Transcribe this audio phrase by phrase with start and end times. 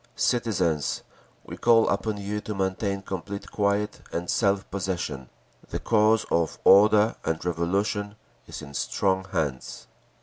[0.15, 1.03] Citizens!
[1.45, 5.29] We call upon you to maintain complete quiet and self possession.
[5.69, 8.15] The cause of order and Revolution
[8.47, 9.85] is in strong hands.